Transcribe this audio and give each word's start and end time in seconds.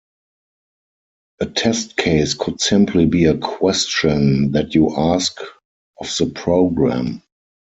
A 1.41 1.45
test 1.45 1.95
case 1.95 2.33
could 2.33 2.59
simply 2.59 3.05
be 3.05 3.25
a 3.25 3.37
question 3.37 4.51
that 4.53 4.73
you 4.73 4.97
ask 4.97 5.39
of 5.99 6.11
the 6.17 6.25
program. 6.25 7.21